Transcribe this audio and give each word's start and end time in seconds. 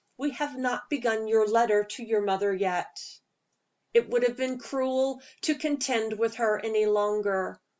"We 0.17 0.31
have 0.31 0.57
not 0.57 0.89
begun 0.89 1.27
your 1.27 1.45
letter 1.47 1.83
to 1.83 2.03
your 2.03 2.21
mother 2.21 2.51
yet." 2.55 3.03
It 3.93 4.09
would 4.09 4.23
have 4.23 4.35
been 4.35 4.57
cruel 4.57 5.21
to 5.41 5.53
contend 5.53 6.13
with 6.13 6.37
her 6.37 6.59
any 6.65 6.87
longer. 6.87 7.61